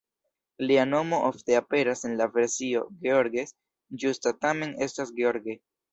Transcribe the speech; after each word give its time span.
Lia 0.69 0.85
nomo 0.93 1.17
ofte 1.27 1.57
aperas 1.59 2.01
en 2.09 2.17
la 2.21 2.27
versio 2.37 2.81
"Georges"; 3.05 3.53
ĝusta 4.05 4.35
tamen 4.47 4.73
estas 4.87 5.13
"George". 5.21 5.57